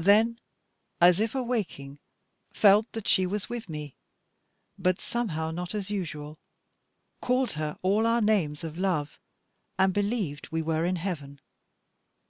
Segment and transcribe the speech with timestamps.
[0.00, 0.40] Then,
[1.00, 2.00] as if awaking,
[2.52, 3.94] felt that she was with me,
[4.76, 6.40] but somehow not as usual;
[7.22, 9.20] called her all our names of love,
[9.78, 11.38] and believed we were in heaven.